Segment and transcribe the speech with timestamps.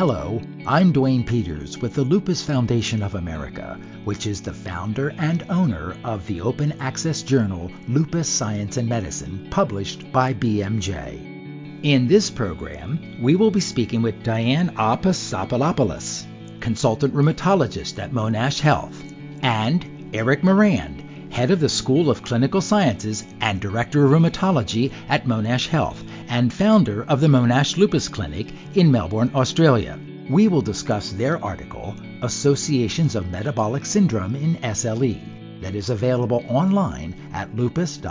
[0.00, 5.44] Hello, I'm Duane Peters with the Lupus Foundation of America, which is the founder and
[5.50, 11.82] owner of the open access journal Lupus Science and Medicine, published by BMJ.
[11.84, 16.24] In this program, we will be speaking with Diane Apostolopoulos,
[16.60, 19.04] consultant rheumatologist at Monash Health,
[19.42, 25.26] and Eric Morand, head of the School of Clinical Sciences and Director of Rheumatology at
[25.26, 29.98] Monash Health, and founder of the Monash Lupus Clinic in Melbourne, Australia.
[30.30, 37.14] We will discuss their article, Associations of Metabolic Syndrome in SLE, that is available online
[37.34, 38.06] at lupus.bmj.com.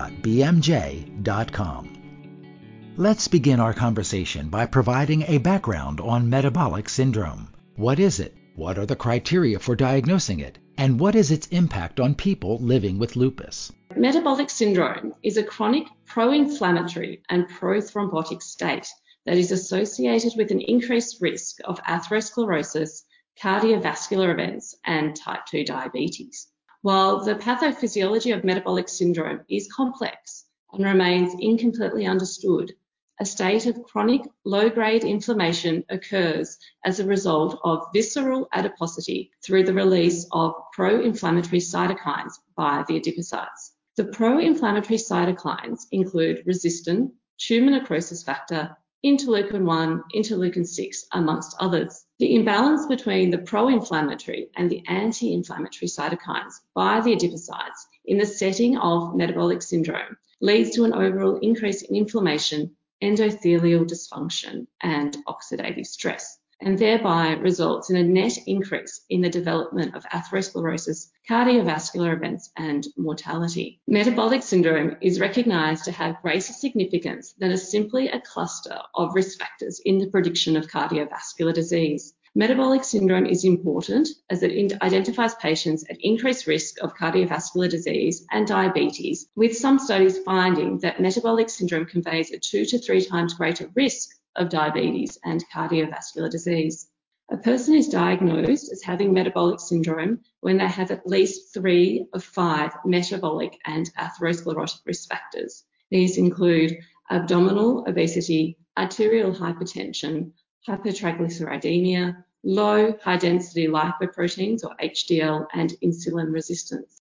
[2.97, 7.47] Let's begin our conversation by providing a background on metabolic syndrome.
[7.77, 8.35] What is it?
[8.55, 10.59] What are the criteria for diagnosing it?
[10.79, 13.69] and what is its impact on people living with lupus?
[13.97, 18.88] Metabolic syndrome is a chronic pro inflammatory and pro-thrombotic state
[19.27, 23.03] that is associated with an increased risk of atherosclerosis,
[23.39, 26.47] cardiovascular events, and type 2 diabetes.
[26.81, 32.73] While the pathophysiology of metabolic syndrome is complex and remains incompletely understood,
[33.19, 39.73] a state of chronic low-grade inflammation occurs as a result of visceral adiposity through the
[39.73, 43.69] release of pro-inflammatory cytokines by the adipocytes.
[44.00, 52.06] The pro-inflammatory cytokines include resistin, tumor necrosis factor, interleukin-1, interleukin-6, amongst others.
[52.17, 58.78] The imbalance between the pro-inflammatory and the anti-inflammatory cytokines by the adipocytes in the setting
[58.78, 66.38] of metabolic syndrome leads to an overall increase in inflammation endothelial dysfunction and oxidative stress,
[66.61, 72.88] and thereby results in a net increase in the development of atherosclerosis, cardiovascular events, and
[72.97, 73.79] mortality.
[73.88, 79.39] Metabolic syndrome is recognised to have greater significance than as simply a cluster of risk
[79.39, 82.13] factors in the prediction of cardiovascular disease.
[82.35, 84.51] Metabolic syndrome is important as it
[84.84, 91.01] identifies patients at increased risk of cardiovascular disease and diabetes, with some studies finding that
[91.01, 96.89] metabolic syndrome conveys a two to three times greater risk of diabetes and cardiovascular disease.
[97.31, 102.23] A person is diagnosed as having metabolic syndrome when they have at least three of
[102.23, 105.66] five metabolic and atherosclerotic risk factors.
[105.91, 106.75] These include
[107.11, 110.31] abdominal obesity, arterial hypertension,
[110.67, 117.01] hypertriglyceridemia, low high density lipoproteins or HDL, and insulin resistance.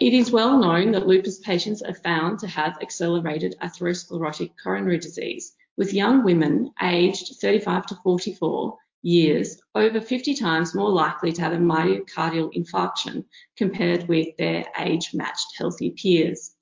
[0.00, 5.54] It is well known that lupus patients are found to have accelerated atherosclerotic coronary disease,
[5.76, 11.52] with young women aged 35 to 44 years over 50 times more likely to have
[11.52, 13.24] a myocardial infarction
[13.56, 16.54] compared with their age matched healthy peers.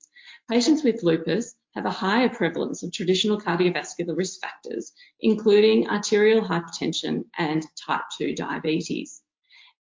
[0.49, 7.23] Patients with lupus have a higher prevalence of traditional cardiovascular risk factors, including arterial hypertension
[7.37, 9.21] and type 2 diabetes.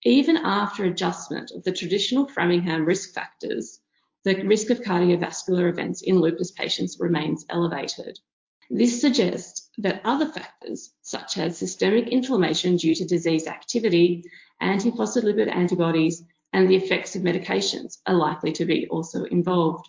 [0.05, 3.81] Even after adjustment of the traditional Framingham risk factors,
[4.25, 8.19] the risk of cardiovascular events in lupus patients remains elevated.
[8.73, 14.23] This suggests that other factors, such as systemic inflammation due to disease activity,
[14.63, 16.23] antiphospholipid antibodies,
[16.53, 19.89] and the effects of medications, are likely to be also involved.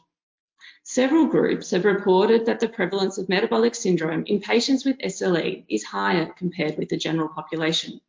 [0.84, 5.84] Several groups have reported that the prevalence of metabolic syndrome in patients with SLE is
[5.84, 8.02] higher compared with the general population.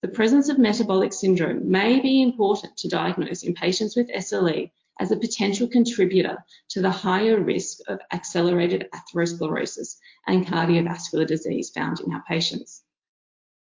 [0.00, 4.70] The presence of metabolic syndrome may be important to diagnose in patients with SLE
[5.00, 6.38] as a potential contributor
[6.68, 9.96] to the higher risk of accelerated atherosclerosis
[10.26, 12.82] and cardiovascular disease found in our patients.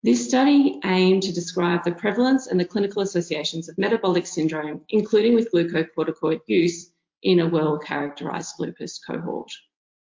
[0.01, 5.35] This study aimed to describe the prevalence and the clinical associations of metabolic syndrome, including
[5.35, 6.91] with glucocorticoid use
[7.21, 9.51] in a well-characterized lupus cohort.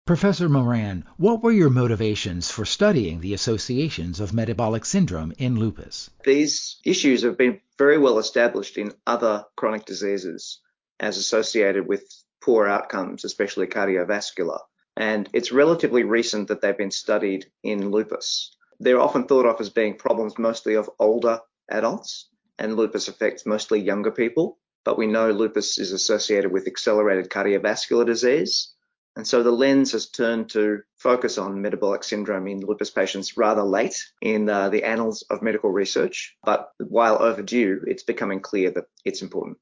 [0.05, 6.11] Professor Morand, what were your motivations for studying the associations of metabolic syndrome in lupus?
[6.25, 10.61] These issues have been very well established in other chronic diseases
[11.01, 12.05] as associated with
[12.43, 14.61] poor outcomes, especially cardiovascular.
[14.97, 18.57] And it's relatively recent that they've been studied in lupus.
[18.81, 21.41] They're often thought of as being problems mostly of older
[21.71, 22.29] adults,
[22.59, 28.07] and lupus affects mostly younger people but we know lupus is associated with accelerated cardiovascular
[28.07, 28.73] disease.
[29.17, 33.63] And so the lens has turned to focus on metabolic syndrome in lupus patients rather
[33.63, 36.37] late in uh, the annals of medical research.
[36.45, 39.59] But while overdue, it's becoming clear that it's important.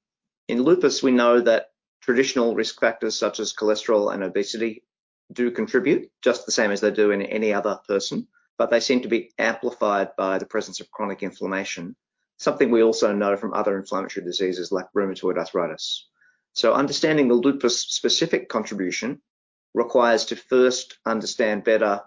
[0.49, 1.67] In lupus, we know that
[2.02, 4.85] traditional risk factors such as cholesterol and obesity
[5.32, 9.00] do contribute, just the same as they do in any other person, but they seem
[9.02, 11.96] to be amplified by the presence of chronic inflammation
[12.38, 16.08] something we also know from other inflammatory diseases like rheumatoid arthritis.
[16.52, 19.20] So understanding the lupus specific contribution
[19.75, 22.00] requires to first understand better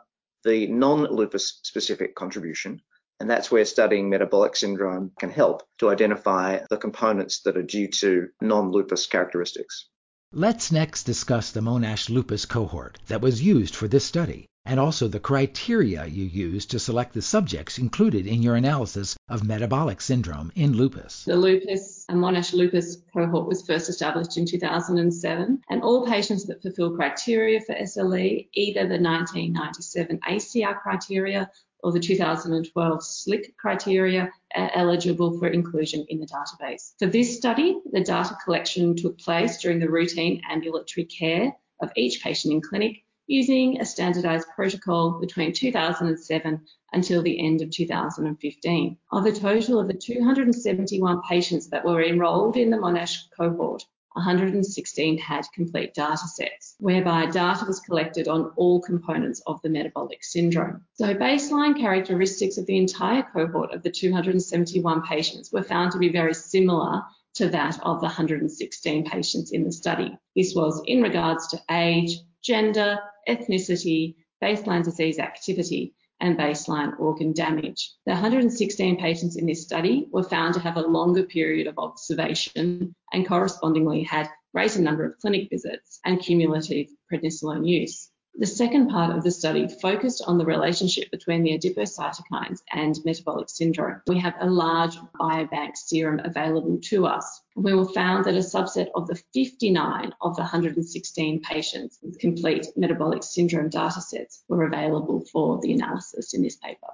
[0.43, 2.81] the non-lupus specific contribution
[3.19, 7.87] And that's where studying metabolic syndrome can help to identify the components that are due
[7.87, 9.87] to non lupus characteristics.
[10.31, 15.07] Let's next discuss the Monash lupus cohort that was used for this study and also
[15.07, 20.51] the criteria you used to select the subjects included in your analysis of metabolic syndrome
[20.55, 21.23] in lupus.
[21.23, 26.61] The lupus and Monash lupus cohort was first established in 2007, and all patients that
[26.61, 31.49] fulfill criteria for SLE, either the 1997 ACR criteria
[31.83, 36.93] or the 2012 SLICC criteria are eligible for inclusion in the database.
[36.99, 42.23] For this study, the data collection took place during the routine ambulatory care of each
[42.23, 48.97] patient in clinic using a standardized protocol between 2007 until the end of 2015.
[49.11, 53.83] Of a total of the 271 patients that were enrolled in the Monash cohort,
[54.17, 60.23] 116 had complete data sets, whereby data was collected on all components of the metabolic
[60.23, 60.81] syndrome.
[60.93, 66.09] So baseline characteristics of the entire cohort of the 271 patients were found to be
[66.09, 67.03] very similar
[67.35, 70.17] to that of the 116 patients in the study.
[70.35, 72.97] This was in regards to age, gender,
[73.29, 77.93] ethnicity, baseline disease activity, and baseline organ damage.
[78.05, 82.95] The 116 patients in this study were found to have a longer period of observation
[83.13, 88.09] and correspondingly had greater number of clinic visits and cumulative prednisolone use.
[88.39, 93.49] The second part of the study focused on the relationship between the adipocytokines and metabolic
[93.49, 94.01] syndrome.
[94.05, 97.41] We have a large biobank serum available to us.
[97.55, 102.67] We were found that a subset of the 59 of the 116 patients with complete
[102.75, 106.89] metabolic syndrome datasets were available for the analysis in this paper.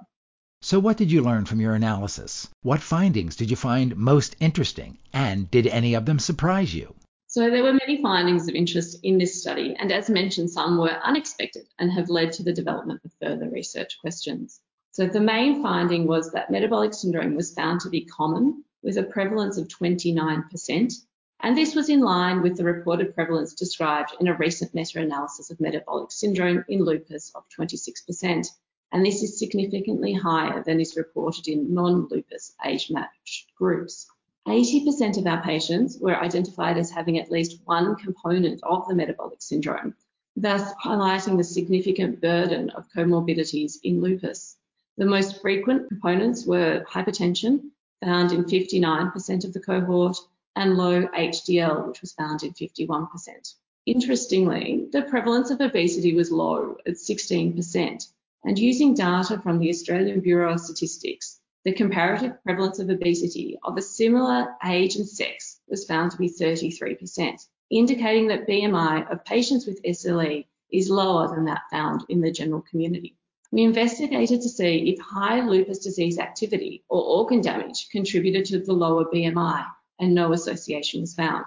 [0.62, 2.48] So, what did you learn from your analysis?
[2.62, 4.96] What findings did you find most interesting?
[5.12, 6.94] And did any of them surprise you?
[7.34, 11.00] So there were many findings of interest in this study, and as mentioned, some were
[11.02, 14.60] unexpected and have led to the development of further research questions.
[14.92, 19.02] So the main finding was that metabolic syndrome was found to be common with a
[19.02, 20.94] prevalence of 29%,
[21.40, 25.60] and this was in line with the reported prevalence described in a recent meta-analysis of
[25.60, 28.46] metabolic syndrome in lupus of 26%.
[28.92, 34.06] And this is significantly higher than is reported in non-lupus age-matched groups.
[34.46, 39.40] 80% of our patients were identified as having at least one component of the metabolic
[39.40, 39.94] syndrome,
[40.36, 44.56] thus highlighting the significant burden of comorbidities in lupus.
[44.98, 47.70] The most frequent components were hypertension,
[48.04, 50.18] found in 59% of the cohort,
[50.56, 53.54] and low HDL, which was found in 51%.
[53.86, 58.08] Interestingly, the prevalence of obesity was low at 16%,
[58.44, 63.78] and using data from the Australian Bureau of Statistics, the comparative prevalence of obesity of
[63.78, 69.66] a similar age and sex was found to be 33%, indicating that BMI of patients
[69.66, 73.16] with SLE is lower than that found in the general community.
[73.50, 78.74] We investigated to see if high lupus disease activity or organ damage contributed to the
[78.74, 79.64] lower BMI,
[80.00, 81.46] and no association was found.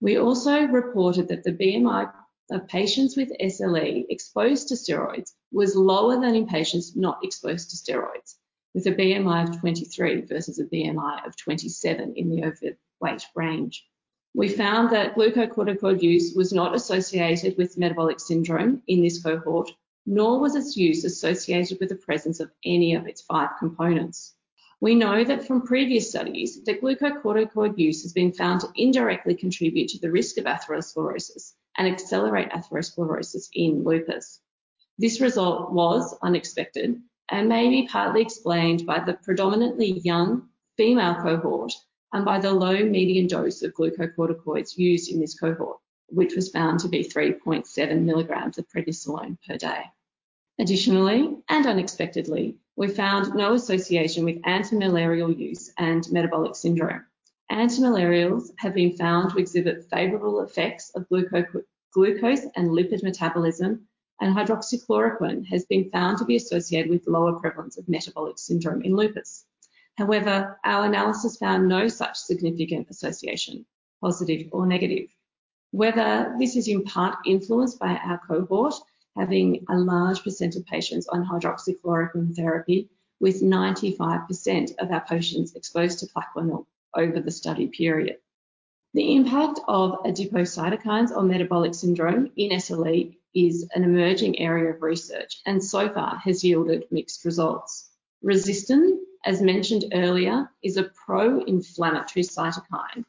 [0.00, 2.12] We also reported that the BMI
[2.52, 7.76] of patients with SLE exposed to steroids was lower than in patients not exposed to
[7.76, 8.36] steroids
[8.76, 13.86] with a BMI of 23 versus a BMI of 27 in the overweight range.
[14.34, 19.70] We found that glucocorticoid use was not associated with metabolic syndrome in this cohort,
[20.04, 24.34] nor was its use associated with the presence of any of its five components.
[24.82, 29.88] We know that from previous studies that glucocorticoid use has been found to indirectly contribute
[29.88, 34.38] to the risk of atherosclerosis and accelerate atherosclerosis in lupus.
[34.98, 41.72] This result was unexpected and may be partly explained by the predominantly young female cohort
[42.12, 45.78] and by the low median dose of glucocorticoids used in this cohort,
[46.08, 49.82] which was found to be 3.7 milligrams of prednisolone per day.
[50.58, 57.04] Additionally, and unexpectedly, we found no association with antimalarial use and metabolic syndrome.
[57.50, 63.86] Antimalarials have been found to exhibit favorable effects of glucose and lipid metabolism
[64.20, 68.96] and hydroxychloroquine has been found to be associated with lower prevalence of metabolic syndrome in
[68.96, 69.44] lupus.
[69.96, 73.66] However, our analysis found no such significant association,
[74.00, 75.08] positive or negative.
[75.70, 78.74] Whether this is in part influenced by our cohort
[79.16, 85.98] having a large percent of patients on hydroxychloroquine therapy, with 95% of our patients exposed
[86.00, 88.18] to Plaquenil over the study period.
[88.92, 95.42] The impact of adipocytokines on metabolic syndrome in SLE is an emerging area of research
[95.46, 97.90] and so far has yielded mixed results.
[98.24, 103.04] Resistin, as mentioned earlier, is a pro-inflammatory cytokine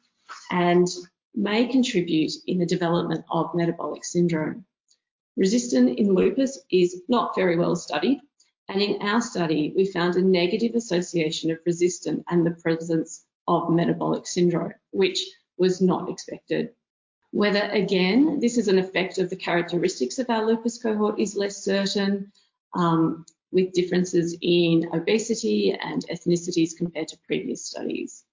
[0.50, 0.86] and
[1.34, 4.64] may contribute in the development of metabolic syndrome.
[5.38, 8.20] Resistin in lupus is not very well studied
[8.68, 13.70] And in our study, we found a negative association of resistin and the presence of
[13.70, 15.24] metabolic syndrome, which
[15.56, 16.74] was not expected.
[17.30, 21.62] Whether, again, this is an effect of the characteristics of our lupus cohort is less
[21.62, 22.32] certain,
[22.74, 28.24] um, with differences in obesity and ethnicities compared to previous studies.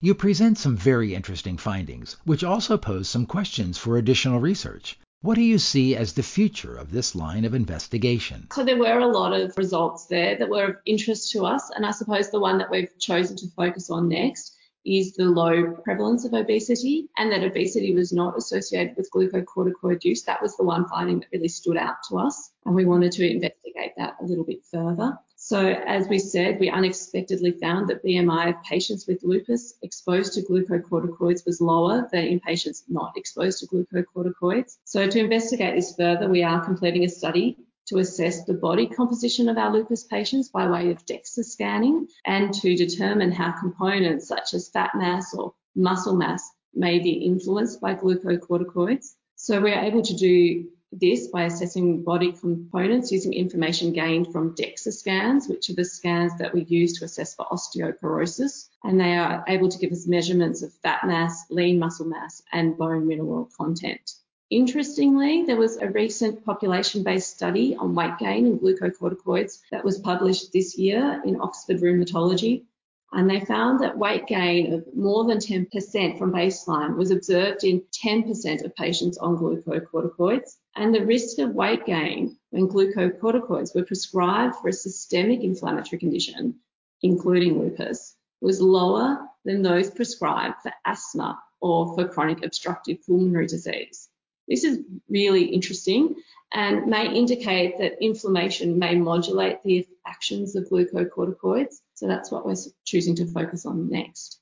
[0.00, 4.98] You present some very interesting findings, which also pose some questions for additional research.
[5.22, 8.48] What do you see as the future of this line of investigation?
[8.52, 11.86] So, there were a lot of results there that were of interest to us, and
[11.86, 16.24] I suppose the one that we've chosen to focus on next is the low prevalence
[16.24, 20.22] of obesity and that obesity was not associated with glucocorticoid use.
[20.22, 23.30] That was the one finding that really stood out to us, and we wanted to
[23.30, 25.18] investigate that a little bit further.
[25.36, 30.42] So, as we said, we unexpectedly found that BMI of patients with lupus exposed to
[30.42, 34.76] glucocorticoids was lower than in patients not exposed to glucocorticoids.
[34.84, 37.56] So, to investigate this further, we are completing a study
[37.92, 42.54] to assess the body composition of our lupus patients by way of DEXA scanning and
[42.54, 46.42] to determine how components such as fat mass or muscle mass
[46.74, 49.14] may be influenced by glucocorticoids.
[49.36, 54.92] So we're able to do this by assessing body components using information gained from DEXA
[54.94, 58.68] scans, which are the scans that we use to assess for osteoporosis.
[58.84, 62.78] And they are able to give us measurements of fat mass, lean muscle mass, and
[62.78, 64.12] bone mineral content.
[64.52, 70.52] Interestingly, there was a recent population-based study on weight gain and glucocorticoids that was published
[70.52, 72.66] this year in Oxford Rheumatology,
[73.12, 77.82] and they found that weight gain of more than 10% from baseline was observed in
[78.04, 84.56] 10% of patients on glucocorticoids, and the risk of weight gain when glucocorticoids were prescribed
[84.56, 86.56] for a systemic inflammatory condition,
[87.00, 94.10] including lupus, was lower than those prescribed for asthma or for chronic obstructive pulmonary disease.
[94.48, 96.16] This is really interesting
[96.52, 101.80] and may indicate that inflammation may modulate the actions of glucocorticoids.
[101.94, 104.38] So that's what we're choosing to focus on next.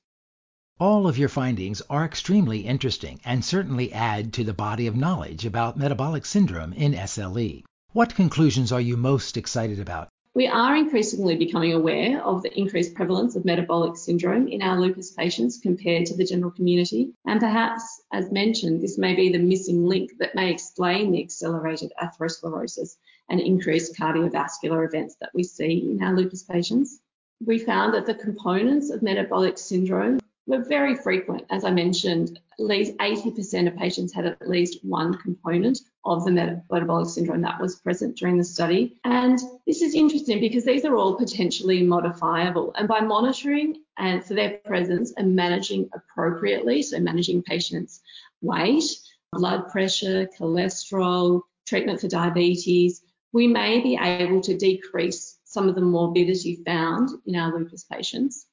[0.79, 5.45] All of your findings are extremely interesting and certainly add to the body of knowledge
[5.45, 7.63] about metabolic syndrome in SLE.
[7.93, 10.09] What conclusions are you most excited about?
[10.33, 15.11] We are increasingly becoming aware of the increased prevalence of metabolic syndrome in our lupus
[15.11, 17.11] patients compared to the general community.
[17.25, 17.83] And perhaps,
[18.13, 22.95] as mentioned, this may be the missing link that may explain the accelerated atherosclerosis
[23.27, 27.01] and increased cardiovascular events that we see in our lupus patients.
[27.45, 31.45] We found that the components of metabolic syndrome were very frequent.
[31.49, 36.31] As I mentioned, at least 80% of patients had at least one component of the
[36.31, 38.97] metabolic syndrome that was present during the study.
[39.03, 42.73] And this is interesting because these are all potentially modifiable.
[42.75, 48.01] And by monitoring and for their presence and managing appropriately, so managing patients'
[48.41, 48.83] weight,
[49.33, 55.81] blood pressure, cholesterol, treatment for diabetes, we may be able to decrease some of the
[55.81, 58.47] morbidity found in our lupus patients.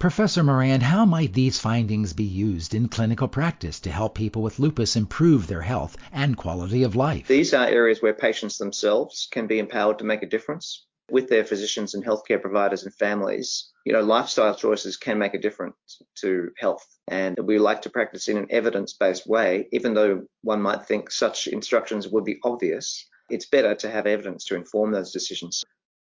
[0.00, 4.60] Professor Morand, how might these findings be used in clinical practice to help people with
[4.60, 7.26] lupus improve their health and quality of life?
[7.26, 11.44] These are areas where patients themselves can be empowered to make a difference with their
[11.44, 13.72] physicians and healthcare providers and families.
[13.84, 15.74] You know, lifestyle choices can make a difference
[16.18, 16.86] to health.
[17.08, 21.10] And we like to practice in an evidence based way, even though one might think
[21.10, 23.04] such instructions would be obvious.
[23.30, 25.64] It's better to have evidence to inform those decisions.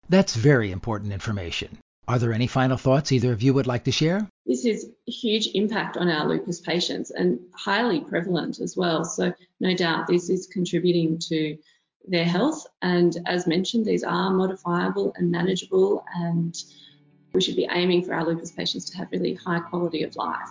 [0.08, 1.79] That's very important information.
[2.08, 4.28] Are there any final thoughts either of you would like to share?
[4.44, 9.04] This is a huge impact on our lupus patients and highly prevalent as well.
[9.04, 11.56] So, no doubt this is contributing to
[12.08, 12.66] their health.
[12.82, 16.56] And as mentioned, these are modifiable and manageable, and
[17.32, 20.48] we should be aiming for our lupus patients to have really high quality of life.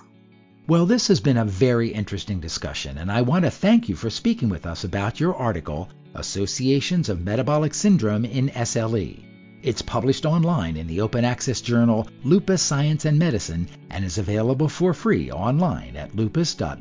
[0.68, 4.10] Well, this has been a very interesting discussion, and I want to thank you for
[4.10, 9.29] speaking with us about your article, Associations of Metabolic Syndrome in SLE.
[9.62, 14.70] It's published online in the open access journal Lupus Science and Medicine and is available
[14.70, 16.76] for free online at lupus.bmj.com.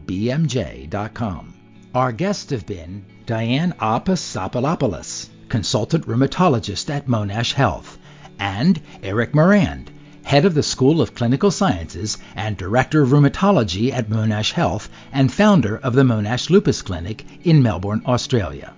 [1.93, 7.99] Our guests have been Diane Apostolopoulos, consultant rheumatologist at Monash Health,
[8.39, 9.91] and Eric Morand,
[10.23, 15.33] head of the School of Clinical Sciences and director of rheumatology at Monash Health and
[15.33, 18.73] founder of the Monash Lupus Clinic in Melbourne, Australia.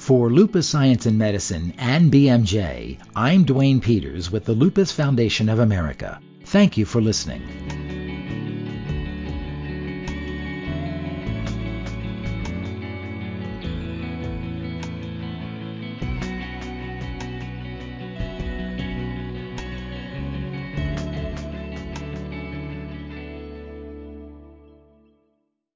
[0.00, 5.58] For Lupus Science and Medicine and BMJ, I'm Duane Peters with the Lupus Foundation of
[5.58, 6.18] America.
[6.46, 8.09] Thank you for listening.